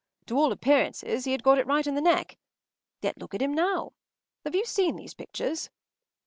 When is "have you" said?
4.43-4.65